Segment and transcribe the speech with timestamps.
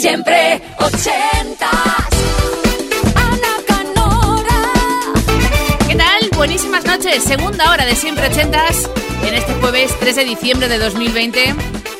[0.00, 1.70] Siempre ochentas.
[3.14, 4.62] Ana Canora.
[5.88, 6.30] ¿Qué tal?
[6.36, 7.22] Buenísimas noches.
[7.22, 8.90] Segunda hora de Siempre Ochentas
[9.22, 11.54] en este jueves 3 de diciembre de 2020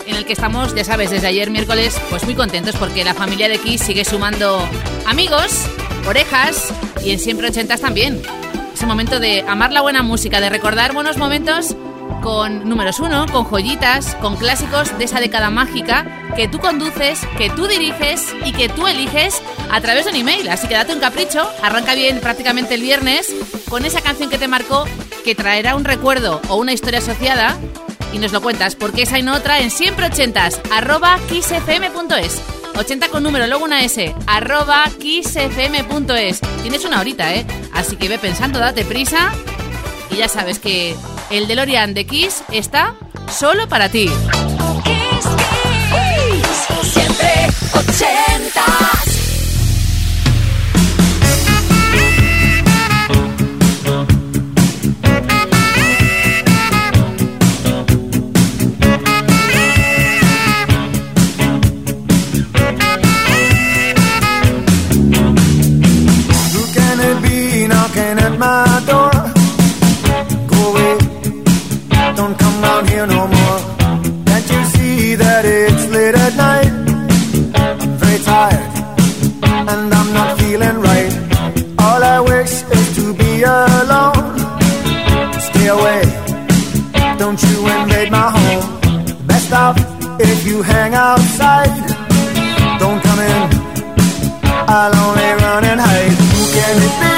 [0.07, 3.49] en el que estamos, ya sabes, desde ayer miércoles, pues muy contentos porque la familia
[3.49, 4.69] de Kiss sigue sumando
[5.06, 5.65] amigos,
[6.06, 6.72] orejas
[7.03, 8.21] y en Siempre Ochentas también.
[8.74, 11.74] Es momento de amar la buena música, de recordar buenos momentos
[12.25, 17.51] con números uno, con joyitas, con clásicos de esa década mágica que tú conduces, que
[17.51, 20.48] tú diriges y que tú eliges a través de un email.
[20.48, 23.31] Así que date un capricho, arranca bien prácticamente el viernes
[23.69, 24.87] con esa canción que te marcó,
[25.23, 27.59] que traerá un recuerdo o una historia asociada
[28.15, 32.41] y nos lo cuentas, porque esa y no otra en siempre ochentas, arroba kissfm.es.
[32.75, 36.41] 80 con número, luego una S, arroba kissfm.es.
[36.62, 37.47] Tienes una horita, ¿eh?
[37.75, 39.31] Así que ve pensando, date prisa.
[40.11, 40.97] Y ya sabes que
[41.37, 42.95] el DeLorean de Kiss está
[43.29, 44.09] solo para ti.
[44.84, 45.27] Kiss,
[83.43, 84.39] alone.
[85.41, 86.03] Stay away,
[87.19, 89.27] don't you invade my home.
[89.27, 89.77] Best off
[90.21, 91.75] if you hang outside.
[92.79, 93.49] Don't come in.
[94.69, 96.17] I'll only run and hide.
[96.33, 97.14] Who can it be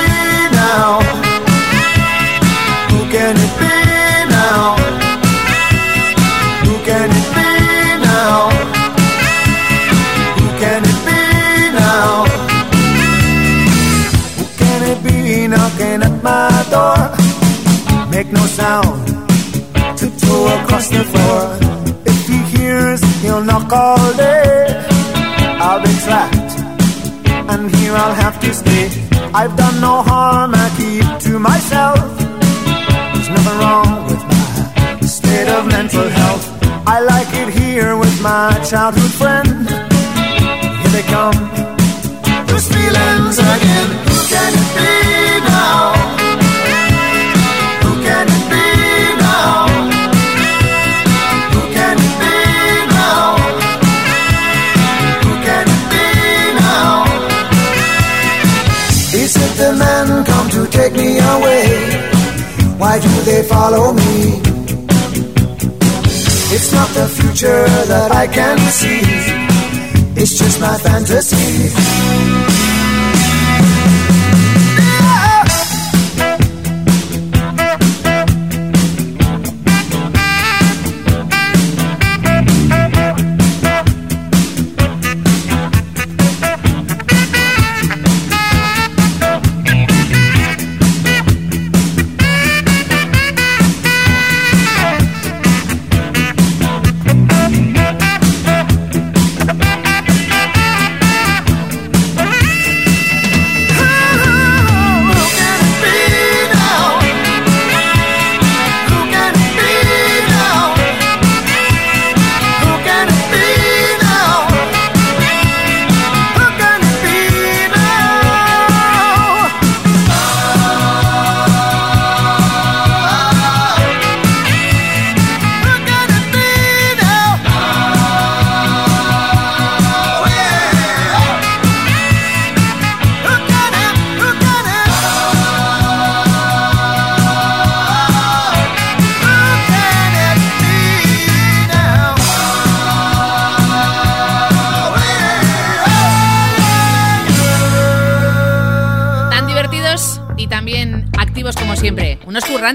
[18.47, 19.07] Sound,
[19.99, 21.59] tiptoe across the floor.
[22.07, 24.87] If he hears, he'll knock all day.
[25.61, 26.47] I'll be trapped
[27.49, 28.87] and here I'll have to stay.
[29.35, 31.99] I've done no harm, I keep to myself.
[33.13, 36.45] There's nothing wrong with my state of mental health.
[36.87, 39.69] I like it here with my childhood friend.
[40.81, 41.39] Here they come,
[42.47, 44.16] those feelings again.
[63.27, 64.41] They follow me?
[66.55, 69.03] It's not the future that I can see.
[70.21, 72.56] It's just my fantasy.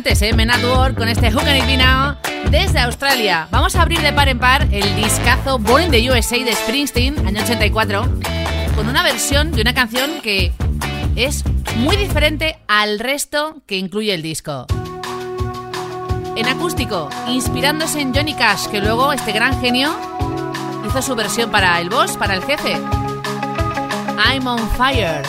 [0.02, 0.94] Currantes, ¿eh?
[0.98, 2.16] Con este Hook and Now
[2.50, 3.48] desde Australia.
[3.52, 7.28] Vamos a abrir de par en par el discazo Born in the USA de Springsteen,
[7.28, 8.02] año 84,
[8.76, 10.54] con una versión de una canción que
[11.16, 11.44] es
[11.76, 14.66] muy diferente al resto que incluye el disco.
[16.36, 19.96] En acústico, inspirándose en Johnny Cash, que luego este gran genio
[20.88, 22.74] hizo su versión para el boss, para el jefe.
[24.18, 25.22] I'm on fire.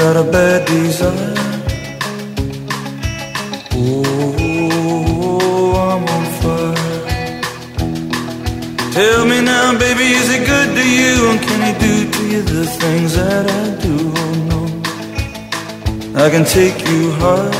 [0.00, 1.34] Got a bad desire.
[3.74, 4.88] Oh,
[5.88, 7.42] I'm on fire.
[8.94, 11.14] Tell me now, baby, is it good to you?
[11.30, 13.96] And can he do to you the things that I do?
[14.22, 14.60] Oh no,
[16.24, 17.59] I can take you high.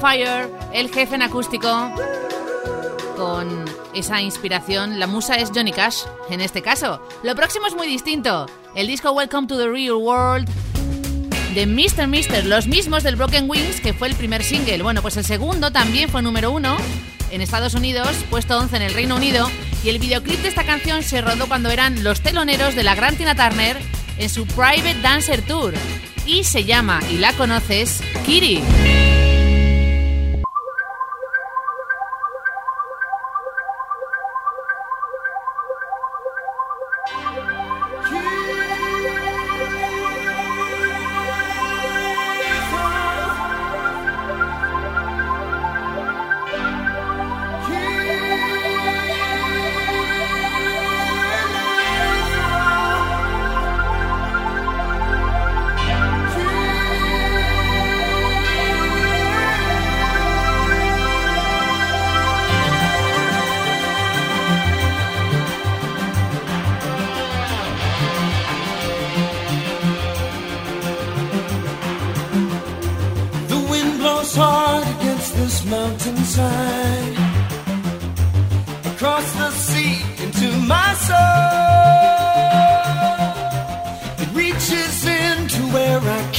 [0.00, 1.90] Fire, el jefe en acústico.
[3.16, 3.64] Con
[3.94, 7.06] esa inspiración, la musa es Johnny Cash, en este caso.
[7.22, 8.46] Lo próximo es muy distinto.
[8.74, 10.48] El disco Welcome to the Real World
[11.54, 12.06] de Mr.
[12.06, 14.82] Mister, los mismos del Broken Wings, que fue el primer single.
[14.82, 16.76] Bueno, pues el segundo también fue número uno
[17.30, 19.50] en Estados Unidos, puesto 11 en el Reino Unido,
[19.84, 23.16] y el videoclip de esta canción se rodó cuando eran los teloneros de la gran
[23.16, 23.76] Tina Turner
[24.18, 25.74] en su Private Dancer Tour.
[26.26, 28.62] Y se llama, y la conoces, Kitty.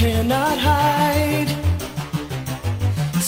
[0.02, 1.52] Cannot hide.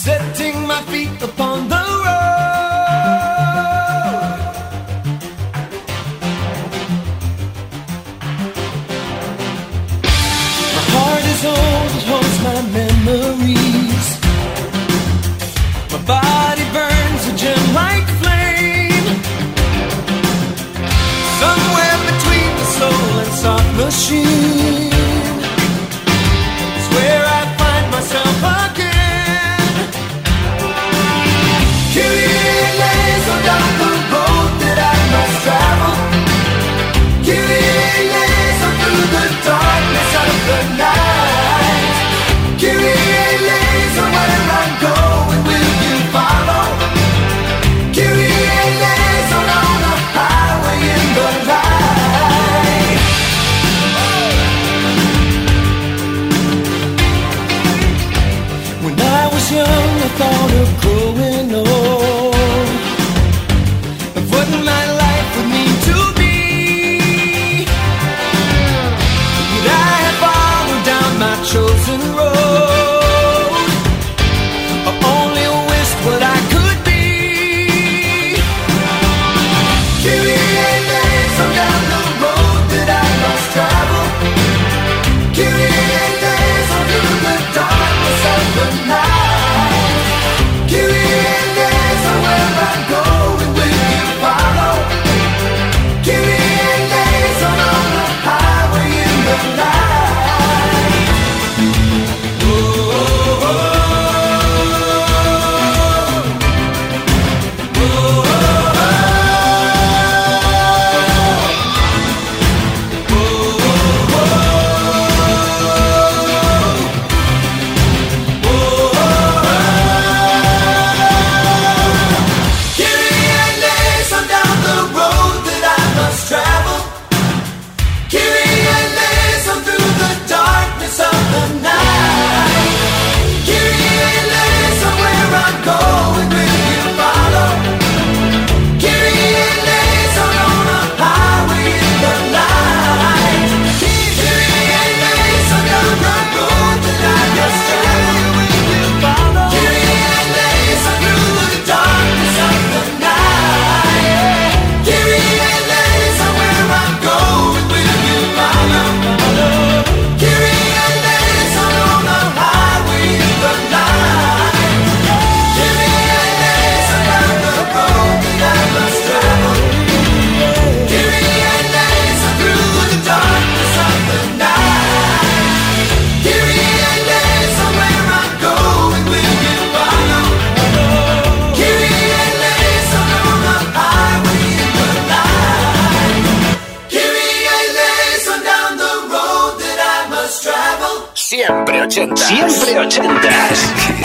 [0.06, 2.24] Setting my feet upon the road.
[10.74, 14.08] My heart is old, it holds my memories.
[15.92, 19.08] My body burns a gem like flame.
[21.42, 24.53] Somewhere between the soul and soft machine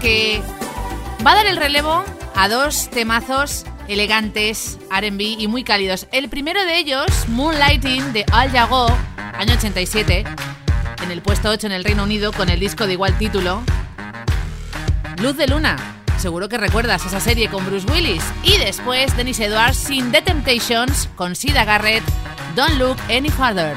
[0.00, 0.42] que
[1.24, 6.08] va a dar el relevo a dos temazos elegantes, RB y muy cálidos.
[6.10, 8.88] El primero de ellos, Moonlighting de Al Jago,
[9.32, 10.24] año 87,
[11.04, 13.62] en el puesto 8 en el Reino Unido con el disco de igual título.
[15.18, 15.76] Luz de Luna,
[16.18, 18.24] seguro que recuerdas esa serie con Bruce Willis.
[18.42, 22.02] Y después, Dennis Edwards sin The Temptations con Sida Garrett,
[22.56, 23.76] Don't Look Any Further.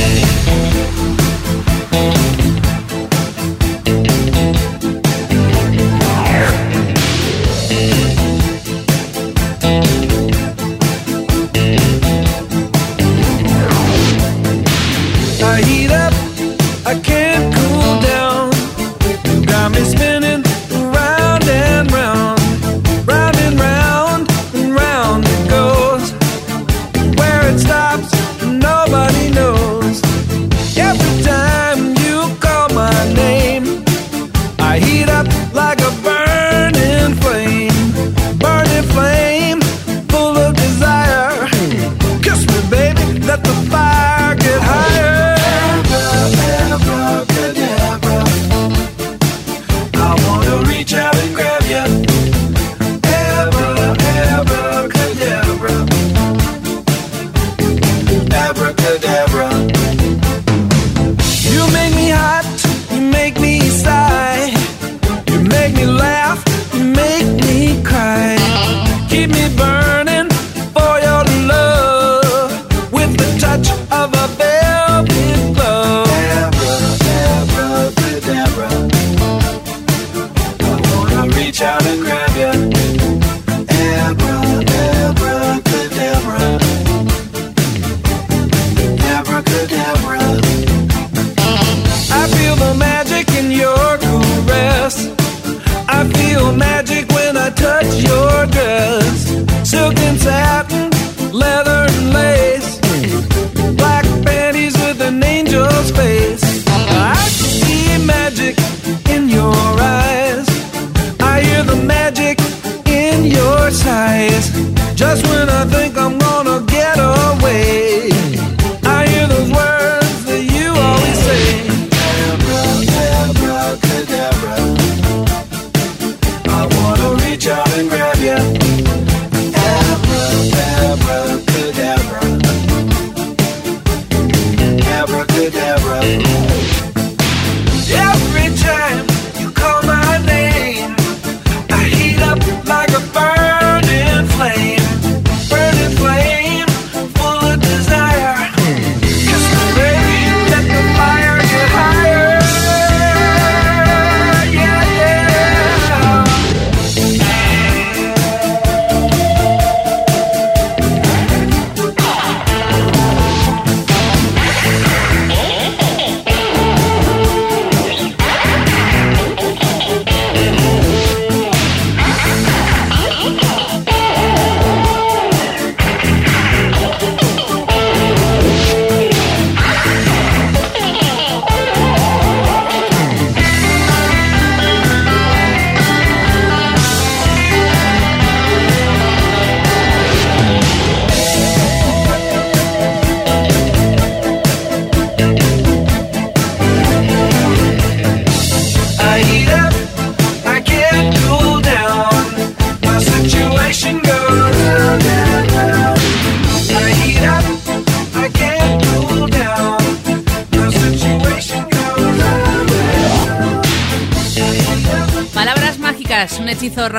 [0.00, 1.17] I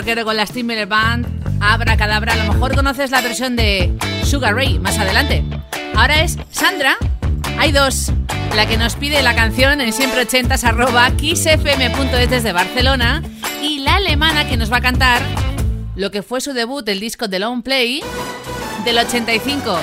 [0.10, 2.34] rockero con las Timberland Band, Abra Cadabra.
[2.34, 5.44] A lo mejor conoces la versión de Sugar Ray más adelante.
[5.96, 6.98] Ahora es Sandra.
[7.60, 8.12] Hay dos.
[8.56, 13.22] La que nos pide la canción en siempre ochentas arroba kissfm.es desde Barcelona
[13.62, 15.22] y la alemana que nos va a cantar
[15.96, 18.02] lo que fue su debut del disco The Long Play
[18.86, 19.78] del 85.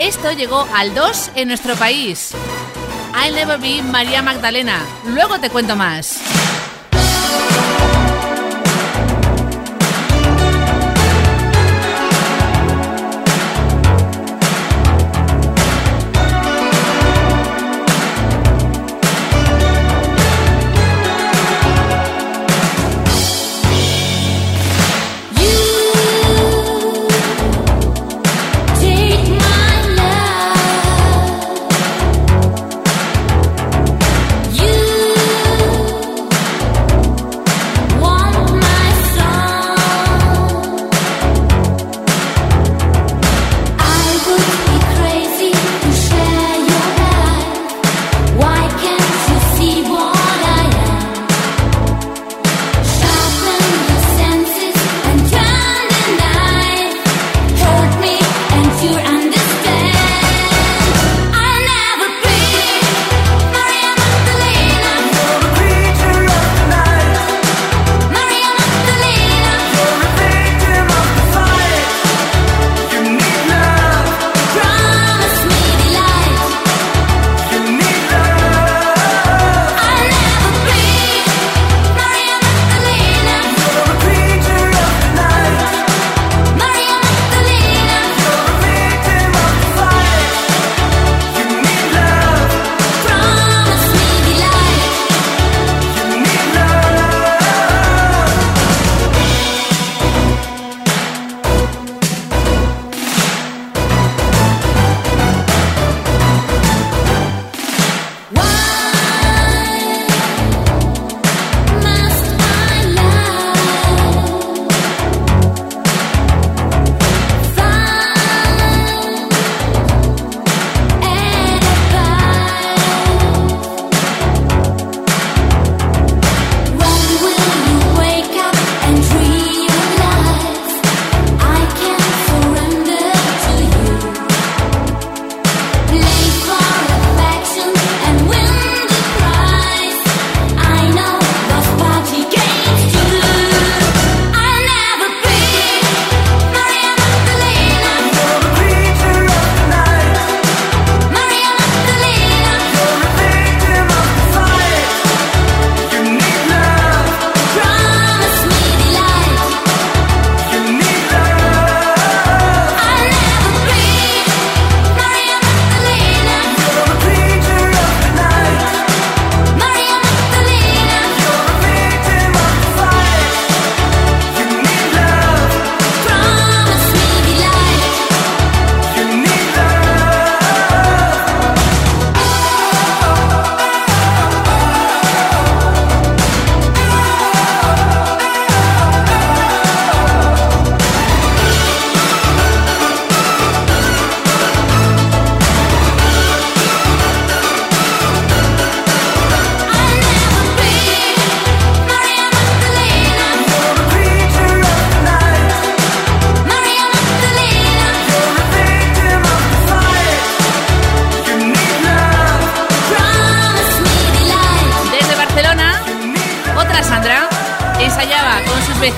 [0.00, 2.32] Esto llegó al 2 en nuestro país.
[3.14, 4.80] I'll Never Be María Magdalena.
[5.06, 6.20] Luego te cuento más.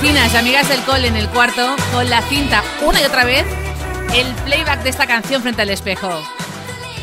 [0.00, 3.44] Vecinas y amigas del cole en el cuarto con la cinta una y otra vez
[4.14, 6.08] el playback de esta canción frente al espejo.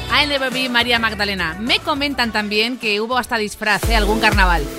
[0.09, 1.55] I never be María Magdalena.
[1.59, 3.95] Me comentan también que hubo hasta disfraz, ¿eh?
[3.95, 4.63] algún carnaval.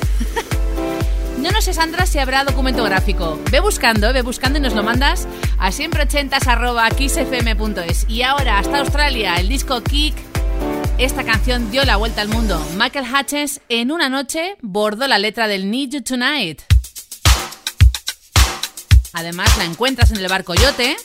[1.38, 3.38] No no sé, Sandra, si habrá documento gráfico.
[3.52, 5.28] Ve buscando, ve buscando y nos lo mandas
[5.60, 8.06] a siempreochentas.kissfm.es.
[8.08, 10.16] Y ahora, hasta Australia, el disco Kick.
[10.98, 12.60] Esta canción dio la vuelta al mundo.
[12.76, 16.62] Michael Hutchins en una noche bordó la letra del Need You Tonight.
[19.18, 20.96] Además, la encuentras en el barco Yote.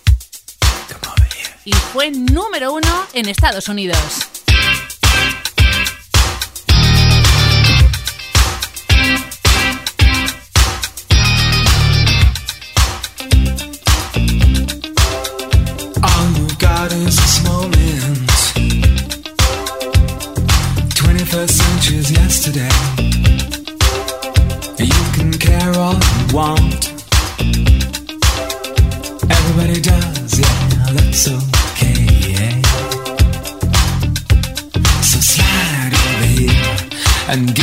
[1.66, 3.98] Y fue número uno en Estados Unidos.
[16.04, 18.30] All you got is this moment.
[20.94, 22.70] 21st century's yesterday.
[24.78, 27.03] You can care all you want.
[37.34, 37.63] And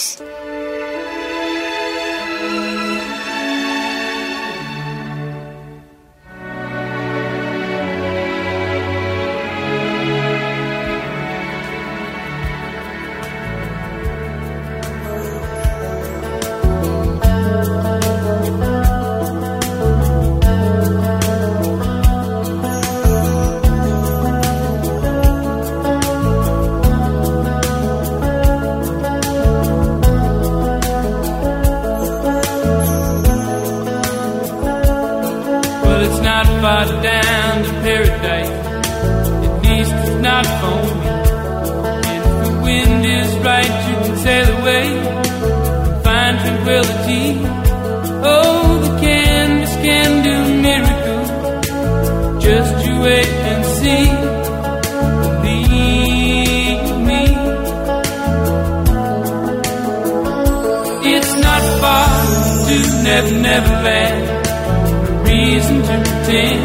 [63.03, 66.61] Never Never Land reason to pretend.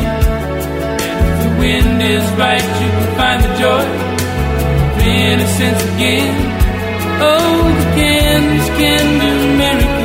[1.02, 3.84] And if the wind is right, you can find the joy
[4.92, 6.34] of innocence again.
[7.22, 9.95] Oh, the candles can do miracles.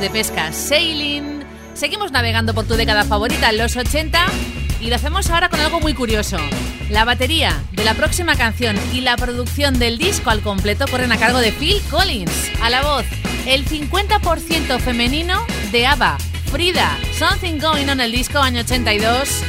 [0.00, 0.52] De pesca.
[0.52, 1.44] Sailing.
[1.74, 4.26] Seguimos navegando por tu década favorita los 80
[4.80, 6.36] y lo hacemos ahora con algo muy curioso.
[6.90, 11.18] La batería de la próxima canción y la producción del disco al completo corren a
[11.18, 12.50] cargo de Phil Collins.
[12.62, 13.04] A la voz,
[13.46, 16.18] el 50% femenino de ABBA,
[16.50, 19.42] Frida, Something Going On el disco año 82.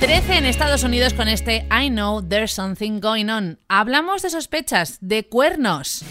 [0.00, 3.58] 13 en Estados Unidos con este I Know There's Something Going On.
[3.68, 6.04] Hablamos de sospechas, de cuernos.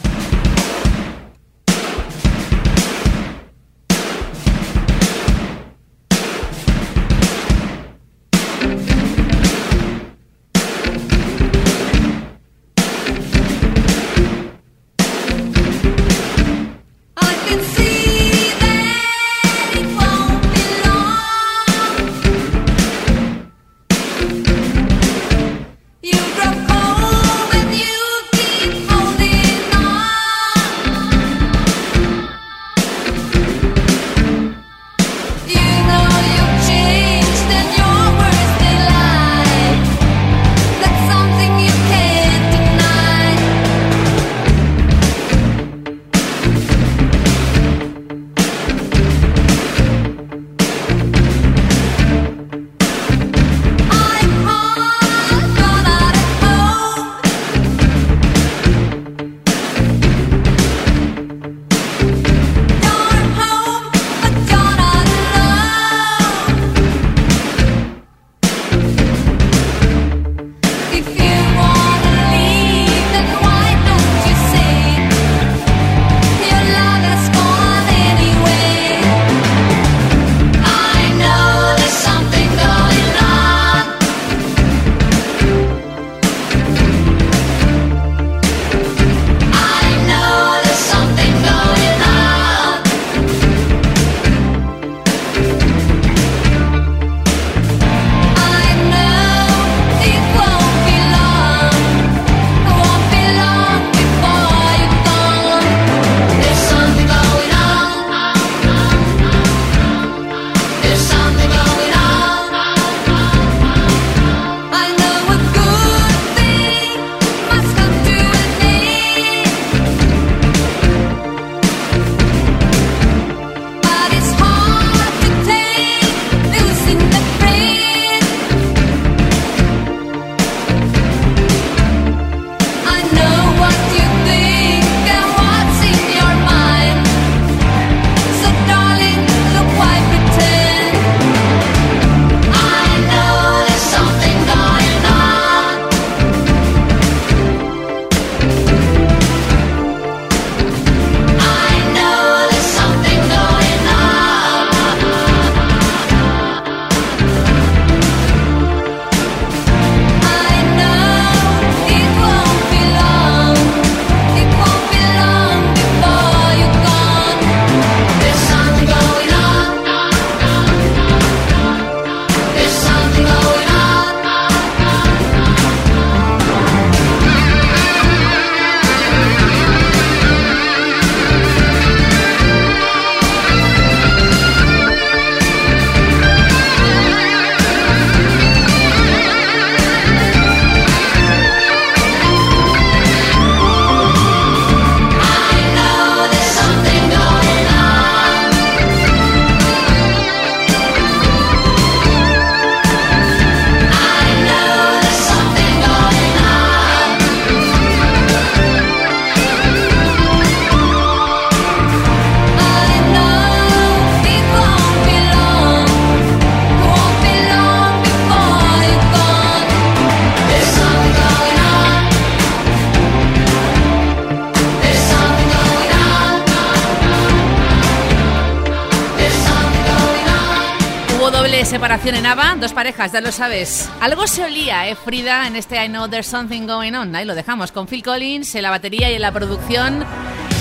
[232.97, 233.89] Ya lo sabes.
[234.01, 237.15] Algo se olía, ¿eh, Frida, en este I Know There's Something Going On.
[237.15, 240.05] Ahí lo dejamos, con Phil Collins en la batería y en la producción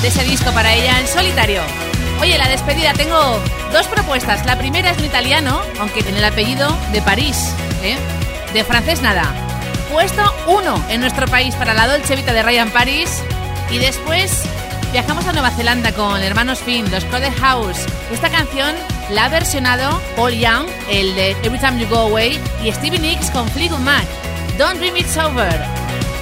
[0.01, 1.61] de ese disco para ella en solitario.
[2.21, 3.39] Oye, la despedida, tengo
[3.73, 4.45] dos propuestas.
[4.47, 7.53] La primera es en italiano, aunque en el apellido de París,
[7.83, 7.97] ¿eh?
[8.53, 9.25] De francés nada.
[9.93, 13.23] Puesto uno en nuestro país para la Dolce Vita de Ryan Paris.
[13.71, 14.45] Y después
[14.93, 17.87] viajamos a Nueva Zelanda con Hermanos Finn, los Code House.
[18.11, 18.75] Esta canción
[19.13, 23.31] la ha versionado Paul Young, el de Every Time You Go Away, y Stevie Nicks
[23.31, 24.07] con Fleetwood Mac.
[24.59, 25.61] Don't Dream It's Over.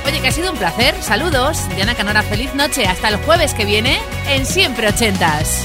[0.06, 0.94] Oye, que ha sido un placer.
[1.02, 1.68] Saludos.
[1.76, 2.86] Diana Canora, feliz noche.
[2.86, 5.64] Hasta el jueves que viene en Siempre Ochentas.